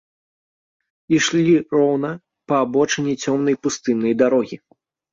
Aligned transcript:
Ішлі 1.17 1.53
роўна, 1.77 2.11
па 2.49 2.55
абочыне 2.69 3.13
цёмнай 3.29 3.55
пустыннай 3.65 4.13
дарогі. 4.27 4.57